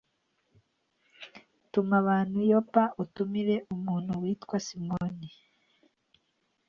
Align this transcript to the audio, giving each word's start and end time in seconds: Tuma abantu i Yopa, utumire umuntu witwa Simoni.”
Tuma 1.71 1.95
abantu 2.01 2.35
i 2.41 2.47
Yopa, 2.51 2.83
utumire 3.03 3.55
umuntu 3.75 4.11
witwa 4.21 4.57
Simoni.” 4.65 5.29